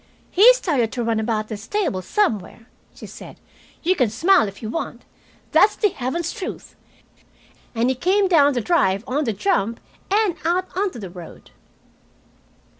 "He 0.31 0.51
started 0.55 0.91
to 0.93 1.03
run 1.03 1.19
about 1.19 1.47
the 1.47 1.55
stable 1.57 2.01
somewhere," 2.01 2.65
she 2.95 3.05
said. 3.05 3.39
"You 3.83 3.95
can 3.95 4.09
smile 4.09 4.47
if 4.47 4.63
you 4.63 4.67
want. 4.67 5.03
That's 5.51 5.75
the 5.75 5.89
heaven's 5.89 6.31
truth. 6.33 6.75
And 7.75 7.87
he 7.87 7.93
came 7.95 8.27
down 8.27 8.53
the 8.53 8.61
drive 8.61 9.03
on 9.05 9.25
the 9.25 9.31
jump 9.33 9.79
and 10.09 10.37
out 10.43 10.75
onto 10.75 10.97
the 10.97 11.11
road." 11.11 11.51